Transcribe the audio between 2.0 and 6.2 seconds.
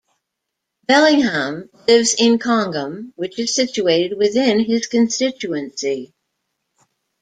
in Congham, which is situated within his constituency.